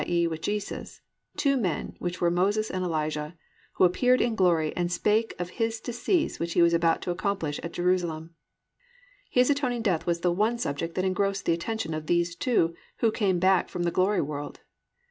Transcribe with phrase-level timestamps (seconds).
[0.07, 0.99] e., with Jesus)
[1.37, 3.35] +two men, which were Moses and Elijah:
[3.73, 7.59] who appeared in glory, and spake of His decease which He was about to accomplish
[7.61, 8.33] at Jerusalem."+
[9.29, 13.11] His atoning death was the one subject that engrossed the attention of these two who
[13.11, 14.61] came back from the glory world.